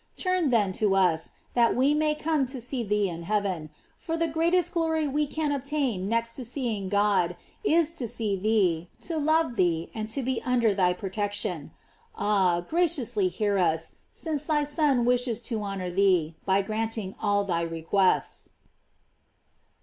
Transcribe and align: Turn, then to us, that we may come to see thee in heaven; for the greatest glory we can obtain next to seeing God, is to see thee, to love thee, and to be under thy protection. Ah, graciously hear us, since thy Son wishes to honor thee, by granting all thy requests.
Turn, 0.15 0.49
then 0.49 0.71
to 0.81 0.95
us, 0.95 1.29
that 1.53 1.75
we 1.75 1.93
may 1.93 2.15
come 2.15 2.47
to 2.47 2.59
see 2.59 2.81
thee 2.83 3.07
in 3.07 3.21
heaven; 3.21 3.69
for 3.99 4.17
the 4.17 4.25
greatest 4.27 4.73
glory 4.73 5.07
we 5.07 5.27
can 5.27 5.51
obtain 5.51 6.09
next 6.09 6.33
to 6.37 6.43
seeing 6.43 6.89
God, 6.89 7.37
is 7.63 7.91
to 7.91 8.07
see 8.07 8.35
thee, 8.35 8.89
to 9.01 9.17
love 9.17 9.57
thee, 9.57 9.91
and 9.93 10.09
to 10.09 10.23
be 10.23 10.41
under 10.43 10.73
thy 10.73 10.93
protection. 10.93 11.69
Ah, 12.15 12.61
graciously 12.61 13.27
hear 13.27 13.59
us, 13.59 13.97
since 14.09 14.43
thy 14.45 14.63
Son 14.63 15.05
wishes 15.05 15.39
to 15.41 15.61
honor 15.61 15.91
thee, 15.91 16.35
by 16.47 16.63
granting 16.63 17.13
all 17.21 17.43
thy 17.43 17.61
requests. 17.61 18.53